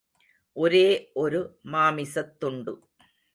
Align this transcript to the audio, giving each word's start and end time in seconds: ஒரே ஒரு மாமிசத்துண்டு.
ஒரே 0.55 1.11
ஒரு 1.13 1.39
மாமிசத்துண்டு. 1.71 2.73